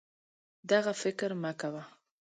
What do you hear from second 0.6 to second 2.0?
دغه فکر مه کوه